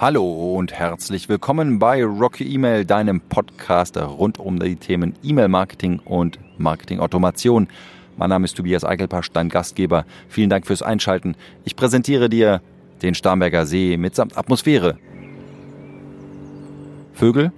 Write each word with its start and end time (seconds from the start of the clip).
Hallo 0.00 0.54
und 0.56 0.72
herzlich 0.72 1.28
willkommen 1.28 1.80
bei 1.80 2.04
Rocky 2.04 2.44
Email, 2.54 2.84
deinem 2.84 3.20
Podcast 3.20 3.96
rund 3.96 4.38
um 4.38 4.60
die 4.60 4.76
Themen 4.76 5.14
E-Mail-Marketing 5.24 5.98
und 6.04 6.38
Marketing-Automation. 6.56 7.66
Mein 8.16 8.30
Name 8.30 8.44
ist 8.44 8.56
Tobias 8.56 8.84
Eichelpasch, 8.84 9.32
dein 9.32 9.48
Gastgeber. 9.48 10.04
Vielen 10.28 10.50
Dank 10.50 10.68
fürs 10.68 10.82
Einschalten. 10.82 11.34
Ich 11.64 11.74
präsentiere 11.74 12.28
dir 12.28 12.62
den 13.02 13.16
Starnberger 13.16 13.66
See 13.66 13.96
mitsamt 13.96 14.38
Atmosphäre. 14.38 14.98
Vögel, 17.12 17.50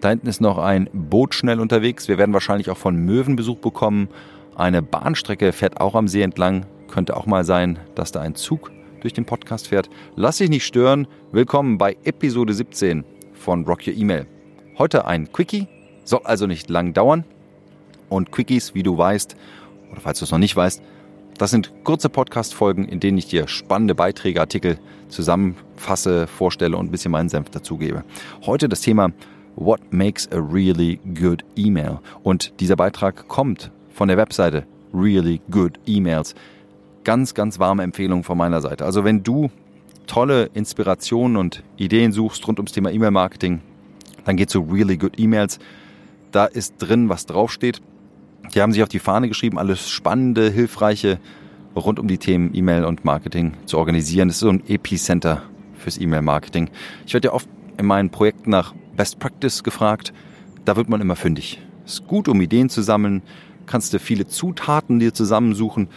da 0.00 0.10
hinten 0.10 0.28
ist 0.28 0.40
noch 0.40 0.58
ein 0.58 0.88
Boot 0.92 1.34
schnell 1.34 1.58
unterwegs. 1.58 2.06
Wir 2.06 2.18
werden 2.18 2.34
wahrscheinlich 2.34 2.70
auch 2.70 2.78
von 2.78 2.94
Möwen 3.04 3.34
Besuch 3.34 3.58
bekommen. 3.58 4.06
Eine 4.54 4.80
Bahnstrecke 4.80 5.50
fährt 5.50 5.80
auch 5.80 5.96
am 5.96 6.06
See 6.06 6.22
entlang. 6.22 6.66
Könnte 6.86 7.16
auch 7.16 7.26
mal 7.26 7.44
sein, 7.44 7.80
dass 7.96 8.12
da 8.12 8.20
ein 8.20 8.36
Zug 8.36 8.70
durch 9.00 9.12
den 9.12 9.24
Podcast 9.24 9.68
fährt. 9.68 9.90
Lass 10.16 10.38
dich 10.38 10.50
nicht 10.50 10.64
stören. 10.64 11.06
Willkommen 11.32 11.78
bei 11.78 11.96
Episode 12.04 12.54
17 12.54 13.04
von 13.32 13.64
Rock 13.64 13.86
Your 13.86 13.94
Email. 13.94 14.26
Heute 14.78 15.06
ein 15.06 15.32
Quickie, 15.32 15.66
soll 16.04 16.20
also 16.24 16.46
nicht 16.46 16.70
lang 16.70 16.92
dauern. 16.92 17.24
Und 18.08 18.32
Quickies, 18.32 18.74
wie 18.74 18.82
du 18.82 18.96
weißt, 18.96 19.36
oder 19.92 20.00
falls 20.00 20.18
du 20.18 20.24
es 20.24 20.30
noch 20.30 20.38
nicht 20.38 20.56
weißt, 20.56 20.82
das 21.38 21.50
sind 21.50 21.72
kurze 21.84 22.10
Podcast-Folgen, 22.10 22.84
in 22.84 23.00
denen 23.00 23.16
ich 23.16 23.26
dir 23.26 23.48
spannende 23.48 23.94
Beiträge, 23.94 24.40
Artikel 24.40 24.78
zusammenfasse, 25.08 26.26
vorstelle 26.26 26.76
und 26.76 26.86
ein 26.86 26.90
bisschen 26.90 27.12
meinen 27.12 27.30
Senf 27.30 27.50
dazugebe. 27.50 28.04
Heute 28.44 28.68
das 28.68 28.82
Thema 28.82 29.10
What 29.56 29.80
makes 29.90 30.30
a 30.32 30.38
really 30.38 31.00
good 31.18 31.44
email? 31.56 31.98
Und 32.22 32.52
dieser 32.60 32.76
Beitrag 32.76 33.26
kommt 33.28 33.70
von 33.92 34.08
der 34.08 34.16
Webseite 34.16 34.66
Really 34.92 35.40
Good 35.50 35.78
Emails 35.86 36.34
ganz, 37.04 37.34
ganz 37.34 37.58
warme 37.58 37.82
Empfehlung 37.82 38.24
von 38.24 38.38
meiner 38.38 38.60
Seite. 38.60 38.84
Also 38.84 39.04
wenn 39.04 39.22
du 39.22 39.50
tolle 40.06 40.50
Inspirationen 40.54 41.36
und 41.36 41.62
Ideen 41.76 42.12
suchst 42.12 42.46
rund 42.46 42.58
ums 42.58 42.72
Thema 42.72 42.90
E-Mail-Marketing, 42.90 43.60
dann 44.24 44.36
geh 44.36 44.46
zu 44.46 44.60
Really 44.60 44.96
Good 44.96 45.18
Emails. 45.18 45.58
Da 46.32 46.46
ist 46.46 46.74
drin, 46.78 47.08
was 47.08 47.26
draufsteht. 47.26 47.80
Die 48.54 48.60
haben 48.60 48.72
sich 48.72 48.82
auf 48.82 48.88
die 48.88 48.98
Fahne 48.98 49.28
geschrieben, 49.28 49.58
alles 49.58 49.88
spannende, 49.90 50.50
hilfreiche 50.50 51.18
rund 51.76 51.98
um 51.98 52.08
die 52.08 52.18
Themen 52.18 52.50
E-Mail 52.54 52.84
und 52.84 53.04
Marketing 53.04 53.54
zu 53.66 53.78
organisieren. 53.78 54.28
Das 54.28 54.36
ist 54.36 54.40
so 54.40 54.48
ein 54.48 54.62
Epicenter 54.68 55.42
fürs 55.74 55.98
E-Mail-Marketing. 55.98 56.70
Ich 57.06 57.14
werde 57.14 57.28
ja 57.28 57.34
oft 57.34 57.48
in 57.78 57.86
meinen 57.86 58.10
Projekten 58.10 58.50
nach 58.50 58.74
Best 58.96 59.18
Practice 59.18 59.62
gefragt. 59.62 60.12
Da 60.64 60.76
wird 60.76 60.88
man 60.88 61.00
immer 61.00 61.16
fündig. 61.16 61.60
Ist 61.86 62.06
gut, 62.06 62.28
um 62.28 62.40
Ideen 62.40 62.68
zu 62.68 62.82
sammeln. 62.82 63.22
Kannst 63.66 63.94
du 63.94 63.98
viele 63.98 64.26
Zutaten 64.26 64.98
dir 64.98 65.14
zusammensuchen 65.14 65.88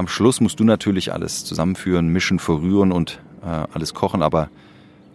am 0.00 0.08
Schluss 0.08 0.40
musst 0.40 0.58
du 0.58 0.64
natürlich 0.64 1.12
alles 1.12 1.44
zusammenführen, 1.44 2.08
mischen, 2.08 2.38
verrühren 2.38 2.90
und 2.90 3.20
äh, 3.42 3.46
alles 3.46 3.92
kochen. 3.92 4.22
Aber 4.22 4.48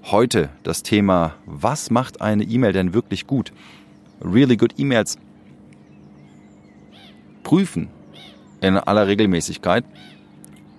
heute 0.03 0.49
das 0.61 0.83
Thema, 0.83 1.33
was 1.47 1.89
macht 1.89 2.21
eine 2.21 2.43
E-Mail 2.43 2.71
denn 2.71 2.93
wirklich 2.93 3.25
gut? 3.25 3.51
Really 4.23 4.57
good 4.57 4.75
E-Mails 4.77 5.17
prüfen 7.41 7.87
in 8.61 8.77
aller 8.77 9.07
Regelmäßigkeit 9.07 9.83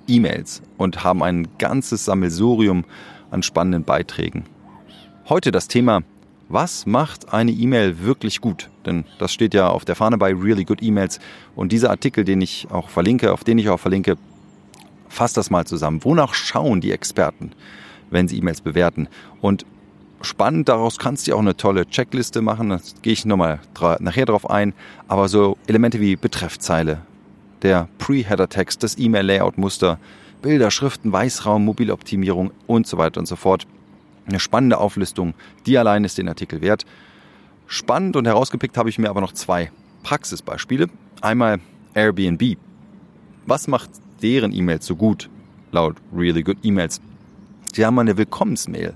E-Mails 0.06 0.62
und 0.78 1.02
haben 1.02 1.24
ein 1.24 1.48
ganzes 1.58 2.04
Sammelsurium 2.04 2.84
an 3.32 3.42
spannenden 3.42 3.82
Beiträgen. 3.82 4.44
Heute 5.28 5.50
das 5.50 5.66
Thema 5.66 6.04
was 6.48 6.86
macht 6.86 7.32
eine 7.32 7.50
E-Mail 7.50 8.00
wirklich 8.00 8.40
gut? 8.40 8.70
Denn 8.84 9.04
das 9.18 9.32
steht 9.32 9.52
ja 9.54 9.68
auf 9.68 9.84
der 9.84 9.96
Fahne 9.96 10.16
bei 10.16 10.32
Really 10.32 10.64
Good 10.64 10.82
E-Mails. 10.82 11.18
Und 11.56 11.72
dieser 11.72 11.90
Artikel, 11.90 12.24
den 12.24 12.40
ich 12.40 12.68
auch 12.70 12.88
verlinke, 12.88 13.32
auf 13.32 13.42
den 13.42 13.58
ich 13.58 13.68
auch 13.68 13.80
verlinke, 13.80 14.16
fasst 15.08 15.36
das 15.36 15.50
mal 15.50 15.66
zusammen. 15.66 16.04
Wonach 16.04 16.34
schauen 16.34 16.80
die 16.80 16.92
Experten, 16.92 17.52
wenn 18.10 18.28
sie 18.28 18.38
E-Mails 18.38 18.60
bewerten? 18.60 19.08
Und 19.40 19.66
spannend, 20.20 20.68
daraus 20.68 20.98
kannst 20.98 21.26
du 21.26 21.34
auch 21.34 21.40
eine 21.40 21.56
tolle 21.56 21.86
Checkliste 21.86 22.42
machen. 22.42 22.68
Da 22.68 22.80
gehe 23.02 23.12
ich 23.12 23.24
nochmal 23.24 23.58
nachher 23.98 24.26
drauf 24.26 24.48
ein. 24.48 24.72
Aber 25.08 25.28
so 25.28 25.58
Elemente 25.66 26.00
wie 26.00 26.14
Betreffzeile, 26.14 27.02
der 27.62 27.88
Pre-Header-Text, 27.98 28.84
das 28.84 28.98
E-Mail-Layout-Muster, 28.98 29.98
Bilder, 30.42 30.70
Schriften, 30.70 31.10
Weißraum, 31.10 31.64
Mobiloptimierung 31.64 32.52
und 32.68 32.86
so 32.86 32.98
weiter 32.98 33.18
und 33.18 33.26
so 33.26 33.34
fort 33.34 33.66
eine 34.26 34.40
spannende 34.40 34.78
Auflistung, 34.78 35.34
die 35.66 35.78
allein 35.78 36.04
ist 36.04 36.18
den 36.18 36.28
Artikel 36.28 36.60
wert. 36.60 36.84
Spannend 37.66 38.16
und 38.16 38.26
herausgepickt 38.26 38.76
habe 38.76 38.88
ich 38.88 38.98
mir 38.98 39.10
aber 39.10 39.20
noch 39.20 39.32
zwei 39.32 39.70
Praxisbeispiele. 40.02 40.88
Einmal 41.20 41.60
Airbnb. 41.94 42.56
Was 43.46 43.68
macht 43.68 43.90
deren 44.22 44.52
E-Mails 44.52 44.86
so 44.86 44.96
gut, 44.96 45.28
laut 45.72 45.96
Really 46.14 46.42
Good 46.42 46.58
E-Mails? 46.62 47.00
Sie 47.72 47.84
haben 47.84 47.98
eine 47.98 48.16
Willkommensmail 48.16 48.94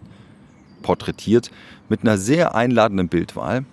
porträtiert 0.83 1.51
mit 1.89 2.03
einer 2.03 2.17
sehr 2.17 2.55
einladenden 2.55 3.09
Bildwahl. 3.09 3.65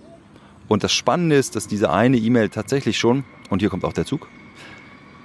Und 0.67 0.83
das 0.83 0.91
Spannende 0.91 1.35
ist, 1.35 1.55
dass 1.55 1.67
diese 1.67 1.91
eine 1.91 2.17
E-Mail 2.17 2.49
tatsächlich 2.49 2.97
schon, 2.97 3.23
und 3.49 3.59
hier 3.59 3.69
kommt 3.69 3.85
auch 3.85 3.93
der 3.93 4.05
Zug, 4.05 4.27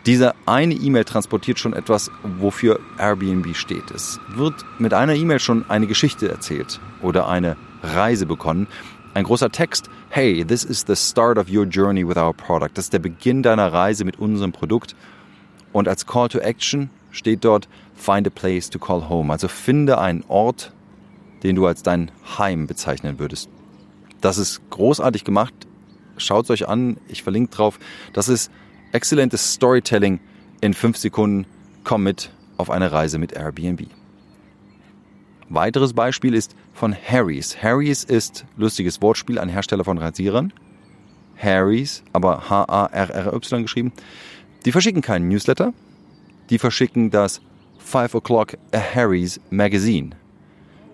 diese 0.07 0.35
eine 0.47 0.75
E-Mail 0.75 1.05
transportiert 1.05 1.59
schon 1.59 1.75
etwas, 1.75 2.11
wofür 2.23 2.81
Airbnb 2.99 3.55
steht. 3.55 3.91
Es 3.93 4.19
wird 4.35 4.55
mit 4.79 4.95
einer 4.95 5.15
E-Mail 5.15 5.39
schon 5.39 5.65
eine 5.69 5.87
Geschichte 5.87 6.29
erzählt 6.29 6.81
oder 7.03 7.29
eine 7.29 7.57
Reise 7.83 8.27
begonnen. 8.27 8.67
Ein 9.15 9.25
großer 9.25 9.51
Text, 9.51 9.91
hey, 10.09 10.45
this 10.45 10.65
is 10.65 10.85
the 10.87 10.97
start 10.97 11.39
of 11.39 11.49
your 11.49 11.65
journey 11.65 12.07
with 12.07 12.17
our 12.17 12.33
product. 12.33 12.71
Das 12.75 12.87
ist 12.87 12.93
der 12.93 12.99
Beginn 12.99 13.43
deiner 13.43 13.73
Reise 13.73 14.05
mit 14.05 14.19
unserem 14.19 14.53
Produkt. 14.53 14.97
Und 15.73 15.87
als 15.87 16.07
Call 16.07 16.29
to 16.29 16.39
Action 16.39 16.91
steht 17.11 17.45
dort, 17.45 17.69
find 17.95 18.27
a 18.27 18.31
place 18.31 18.71
to 18.71 18.79
call 18.79 19.09
home. 19.09 19.33
Also 19.33 19.49
finde 19.49 19.99
einen 19.99 20.25
Ort, 20.29 20.73
den 21.43 21.57
du 21.57 21.67
als 21.67 21.83
dein 21.83 22.11
Heim 22.39 22.67
bezeichnen 22.67 23.19
würdest. 23.19 23.49
Das 24.21 24.39
ist 24.39 24.63
großartig 24.71 25.25
gemacht. 25.25 25.55
Schaut 26.17 26.45
es 26.47 26.51
euch 26.51 26.69
an. 26.69 26.97
Ich 27.09 27.23
verlinke 27.23 27.55
drauf. 27.55 27.79
Das 28.13 28.29
ist 28.29 28.51
Exzellentes 28.93 29.55
Storytelling 29.55 30.21
in 30.61 30.75
fünf 30.75 30.99
Sekunden. 30.99 31.47
Komm 31.83 32.03
mit 32.03 32.31
auf 32.59 32.71
eine 32.71 32.93
Reise 32.93 33.17
mit 33.19 33.33
Airbnb. 33.33 33.87
Weiteres 35.49 35.95
Beispiel 35.95 36.35
ist 36.35 36.55
von 36.75 36.95
Harry's. 36.95 37.63
Harry's 37.63 38.05
ist, 38.05 38.45
lustiges 38.57 39.01
Wortspiel, 39.01 39.39
ein 39.39 39.49
Hersteller 39.49 39.85
von 39.85 39.97
Rasierern. 39.97 40.53
Harry's, 41.39 42.05
aber 42.13 42.51
H-A-R-R-Y 42.51 43.63
geschrieben. 43.63 43.93
Die 44.67 44.73
verschicken 44.73 45.01
keinen 45.01 45.29
Newsletter. 45.29 45.73
Die 46.51 46.59
verschicken 46.59 47.11
das 47.11 47.41
5 47.79 48.15
O'Clock 48.15 48.59
Harry's 48.75 49.41
Magazine. 49.49 50.11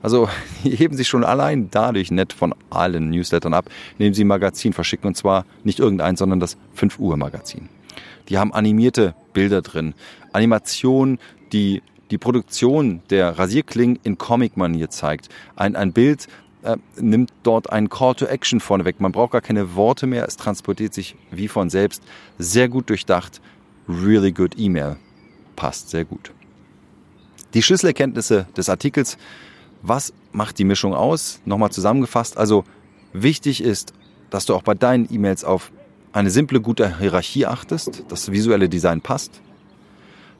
Also, 0.03 0.29
die 0.65 0.71
heben 0.71 0.97
sich 0.97 1.09
schon 1.09 1.25
allein 1.25 1.69
dadurch 1.73 2.13
nett 2.13 2.33
von 2.33 2.55
allen 2.71 3.11
Newslettern 3.11 3.55
ab, 3.55 3.69
indem 3.99 4.15
sie 4.15 4.25
ein 4.25 4.29
Magazin 4.29 4.73
verschicken. 4.73 5.09
Und 5.09 5.17
zwar 5.17 5.45
nicht 5.65 5.81
irgendein, 5.81 6.17
sondern 6.17 6.39
das 6.39 6.57
5 6.75 7.01
Uhr 7.01 7.17
Magazin. 7.17 7.69
Die 8.29 8.39
haben 8.39 8.53
animierte 8.53 9.15
Bilder 9.33 9.63
drin. 9.63 9.95
Animationen, 10.33 11.19
die 11.53 11.83
die 12.11 12.19
Produktion 12.19 13.03
der 13.11 13.39
Rasierklingen 13.39 13.99
in 14.03 14.19
Comic-Manier 14.19 14.91
zeigt. 14.91 15.29
Ein, 15.57 15.77
ein 15.77 15.93
Bild 15.93 16.27
äh, 16.63 16.77
nimmt 16.97 17.33
dort 17.43 17.71
einen 17.71 17.89
Call 17.89 18.15
to 18.15 18.27
Action 18.27 18.61
vorneweg. 18.61 19.01
Man 19.01 19.13
braucht 19.13 19.33
gar 19.33 19.41
keine 19.41 19.75
Worte 19.75 20.07
mehr. 20.07 20.27
Es 20.27 20.37
transportiert 20.37 20.95
sich 20.95 21.17
wie 21.31 21.49
von 21.49 21.71
selbst. 21.71 22.03
Sehr 22.39 22.69
gut 22.69 22.89
durchdacht. 22.89 23.41
Really 23.89 24.33
good 24.33 24.55
E-Mail. 24.59 24.97
Passt 25.57 25.91
sehr 25.91 26.05
gut. 26.05 26.33
Die 27.55 27.63
Schlüsselerkenntnisse 27.63 28.47
des 28.57 28.69
Artikels. 28.69 29.19
Was 29.83 30.13
macht 30.33 30.59
die 30.59 30.65
Mischung 30.65 30.95
aus? 30.95 31.41
Nochmal 31.45 31.71
zusammengefasst. 31.71 32.37
Also 32.37 32.65
wichtig 33.13 33.63
ist, 33.63 33.93
dass 34.31 34.45
du 34.45 34.55
auch 34.55 34.63
bei 34.63 34.75
deinen 34.75 35.13
E-Mails 35.13 35.45
auf 35.45 35.73
eine 36.13 36.31
simple, 36.31 36.61
gute 36.61 36.99
Hierarchie 36.99 37.47
achtest, 37.47 38.05
das 38.09 38.33
visuelle 38.33 38.69
Design 38.69 39.01
passt, 39.01 39.41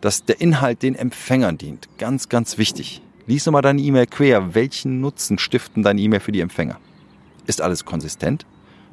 dass 0.01 0.25
der 0.25 0.41
Inhalt 0.41 0.83
den 0.83 0.95
Empfängern 0.95 1.59
dient. 1.59 1.89
Ganz, 1.99 2.29
ganz 2.29 2.59
wichtig. 2.59 3.03
Lies 3.27 3.45
nochmal 3.47 3.63
deine 3.63 3.83
E-Mail 3.83 4.07
quer. 4.07 4.55
Welchen 4.55 5.01
Nutzen 5.01 5.39
stiften 5.39 5.83
deine 5.83 6.01
E-Mail 6.01 6.21
für 6.21 6.33
die 6.33 6.41
Empfänger? 6.41 6.79
Ist 7.47 7.61
alles 7.61 7.85
konsistent? 7.85 8.47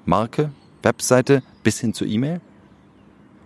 Marke, 0.06 0.52
Webseite 0.84 1.42
bis 1.64 1.80
hin 1.80 1.94
zur 1.94 2.08
E-Mail? 2.08 2.42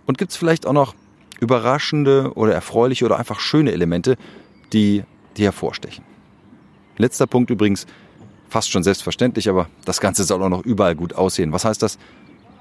Und 0.06 0.18
gibt 0.18 0.32
es 0.32 0.36
vielleicht 0.36 0.66
auch 0.66 0.72
noch 0.72 0.94
überraschende 1.38 2.32
oder 2.34 2.54
erfreuliche 2.54 3.04
oder 3.04 3.18
einfach 3.18 3.40
schöne 3.40 3.72
Elemente, 3.72 4.16
die, 4.72 5.04
die 5.36 5.44
hervorstechen? 5.44 6.04
Letzter 6.96 7.26
Punkt 7.26 7.50
übrigens, 7.50 7.86
fast 8.48 8.70
schon 8.70 8.82
selbstverständlich, 8.82 9.48
aber 9.48 9.68
das 9.84 10.00
Ganze 10.00 10.24
soll 10.24 10.42
auch 10.42 10.48
noch 10.48 10.64
überall 10.64 10.96
gut 10.96 11.14
aussehen. 11.14 11.52
Was 11.52 11.64
heißt 11.64 11.82
das? 11.82 11.98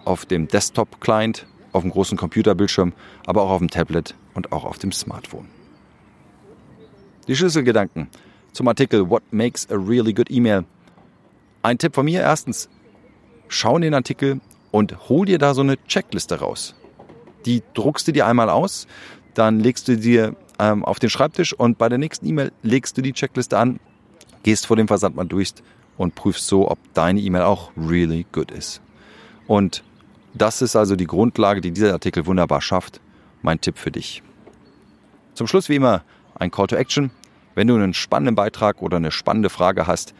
Auf 0.09 0.25
dem 0.25 0.47
Desktop-Client, 0.47 1.45
auf 1.71 1.83
dem 1.83 1.91
großen 1.91 2.17
Computerbildschirm, 2.17 2.93
aber 3.27 3.43
auch 3.43 3.51
auf 3.51 3.59
dem 3.59 3.69
Tablet 3.69 4.15
und 4.33 4.51
auch 4.51 4.65
auf 4.65 4.79
dem 4.79 4.91
Smartphone. 4.91 5.45
Die 7.27 7.35
Schlüsselgedanken 7.35 8.07
zum 8.51 8.67
Artikel 8.67 9.07
What 9.07 9.21
Makes 9.29 9.69
a 9.69 9.75
Really 9.75 10.15
Good 10.15 10.31
Email. 10.31 10.65
Ein 11.61 11.77
Tipp 11.77 11.93
von 11.93 12.05
mir 12.05 12.21
erstens, 12.21 12.69
schau 13.49 13.75
in 13.75 13.83
den 13.83 13.93
Artikel 13.93 14.41
und 14.71 15.09
hol 15.09 15.27
dir 15.27 15.37
da 15.37 15.53
so 15.53 15.61
eine 15.61 15.77
Checkliste 15.85 16.39
raus. 16.39 16.73
Die 17.45 17.61
druckst 17.75 18.07
du 18.07 18.11
dir 18.11 18.25
einmal 18.25 18.49
aus, 18.49 18.87
dann 19.35 19.59
legst 19.59 19.87
du 19.87 19.95
dir 19.95 20.35
ähm, 20.57 20.83
auf 20.83 20.97
den 20.97 21.11
Schreibtisch 21.11 21.53
und 21.53 21.77
bei 21.77 21.87
der 21.87 21.99
nächsten 21.99 22.25
E-Mail 22.25 22.51
legst 22.63 22.97
du 22.97 23.03
die 23.03 23.13
Checkliste 23.13 23.59
an, 23.59 23.79
gehst 24.41 24.65
vor 24.65 24.75
dem 24.75 24.87
Versandmann 24.87 25.29
durch 25.29 25.53
und 25.99 26.15
prüfst 26.15 26.47
so, 26.47 26.67
ob 26.67 26.79
deine 26.95 27.19
E-Mail 27.19 27.43
auch 27.43 27.69
really 27.77 28.25
good 28.31 28.49
ist. 28.49 28.81
Und 29.45 29.83
das 30.33 30.61
ist 30.61 30.75
also 30.75 30.95
die 30.95 31.07
Grundlage, 31.07 31.61
die 31.61 31.71
dieser 31.71 31.93
Artikel 31.93 32.25
wunderbar 32.25 32.61
schafft. 32.61 32.99
Mein 33.41 33.61
Tipp 33.61 33.77
für 33.77 33.91
dich. 33.91 34.21
Zum 35.33 35.47
Schluss 35.47 35.69
wie 35.69 35.75
immer 35.75 36.03
ein 36.35 36.51
Call 36.51 36.67
to 36.67 36.75
Action. 36.75 37.11
Wenn 37.55 37.67
du 37.67 37.75
einen 37.75 37.93
spannenden 37.93 38.35
Beitrag 38.35 38.81
oder 38.81 38.97
eine 38.97 39.11
spannende 39.11 39.49
Frage 39.49 39.87
hast 39.87 40.13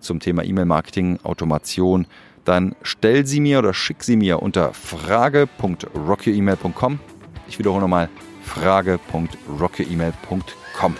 zum 0.00 0.18
Thema 0.20 0.44
E-Mail-Marketing, 0.44 1.20
Automation, 1.22 2.06
dann 2.44 2.76
stell 2.82 3.26
sie 3.26 3.40
mir 3.40 3.58
oder 3.58 3.74
schick 3.74 4.04
sie 4.04 4.16
mir 4.16 4.42
unter 4.42 4.74
frage.rockyemail.com. 4.74 7.00
Ich 7.48 7.58
wiederhole 7.58 7.80
nochmal 7.80 8.10
frage.rockyemail.com. 8.42 10.96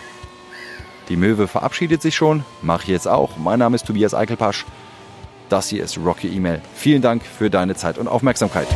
Die 1.09 1.17
Möwe 1.17 1.49
verabschiedet 1.49 2.01
sich 2.01 2.17
schon, 2.17 2.45
mache 2.63 2.85
ich 2.85 2.89
jetzt 2.89 3.09
auch. 3.09 3.37
Mein 3.37 3.59
Name 3.59 3.77
ist 3.77 3.87
Tobias 3.87 4.15
Eichelpasch. 4.15 4.65
Das 5.49 5.69
hier 5.69 5.85
ist 5.85 5.99
Rocky 5.99 6.29
Email. 6.29 6.61
Vielen 6.75 7.03
Dank 7.03 7.23
für 7.25 7.51
deine 7.51 7.75
Zeit 7.75 7.99
und 7.99 8.09
Aufmerksamkeit. 8.09 8.67